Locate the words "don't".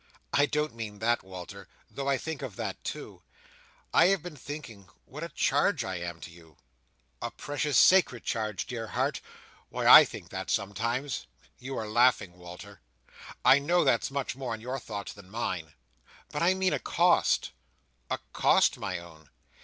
0.47-0.73